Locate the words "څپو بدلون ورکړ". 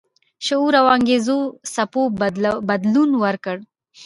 1.73-3.57